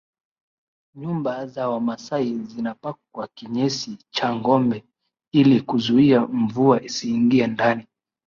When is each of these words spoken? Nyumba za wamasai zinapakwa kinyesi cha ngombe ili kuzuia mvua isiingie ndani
Nyumba 0.99 1.45
za 1.47 1.69
wamasai 1.69 2.37
zinapakwa 2.39 3.27
kinyesi 3.35 3.97
cha 4.13 4.35
ngombe 4.35 4.83
ili 5.31 5.61
kuzuia 5.61 6.21
mvua 6.21 6.81
isiingie 6.83 7.47
ndani 7.47 7.87